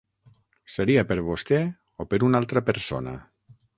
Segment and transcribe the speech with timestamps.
[0.75, 1.59] Seria per vostè,
[2.05, 3.15] o per una altra persona?